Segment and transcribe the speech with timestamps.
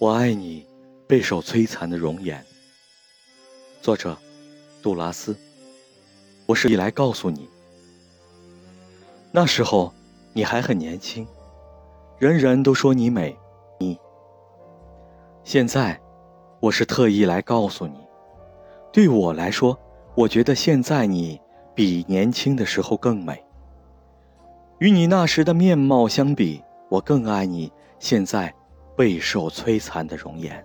[0.00, 0.66] 我爱你，
[1.06, 2.42] 备受摧残的容颜。
[3.82, 4.16] 作者：
[4.80, 5.36] 杜拉斯。
[6.46, 7.46] 我是来告诉你，
[9.30, 9.92] 那时候
[10.32, 11.28] 你还很年轻，
[12.18, 13.36] 人人都说你美。
[13.78, 13.98] 你
[15.44, 16.00] 现在，
[16.60, 17.98] 我是特意来告诉你，
[18.90, 19.78] 对我来说，
[20.14, 21.38] 我觉得现在你
[21.74, 23.44] 比年轻的时候更美。
[24.78, 28.54] 与你那时的面貌相比，我更爱你现在。
[29.00, 30.62] 备受摧残的容颜。